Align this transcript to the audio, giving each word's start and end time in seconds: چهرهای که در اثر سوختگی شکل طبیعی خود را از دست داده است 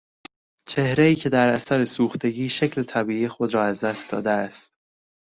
چهرهای 0.67 1.15
که 1.15 1.29
در 1.29 1.53
اثر 1.53 1.85
سوختگی 1.85 2.49
شکل 2.49 2.83
طبیعی 2.83 3.27
خود 3.27 3.53
را 3.53 3.63
از 3.63 3.83
دست 3.83 4.09
داده 4.11 4.29
است 4.29 4.73